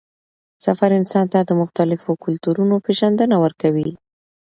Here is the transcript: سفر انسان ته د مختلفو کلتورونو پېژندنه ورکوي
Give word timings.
سفر 0.65 0.89
انسان 0.99 1.25
ته 1.33 1.39
د 1.43 1.51
مختلفو 1.61 2.11
کلتورونو 2.23 2.75
پېژندنه 2.85 3.35
ورکوي 3.43 3.89